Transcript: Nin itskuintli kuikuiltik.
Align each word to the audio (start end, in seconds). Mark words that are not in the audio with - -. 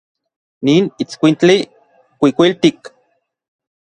Nin 0.69 0.83
itskuintli 1.03 1.57
kuikuiltik. 2.25 2.79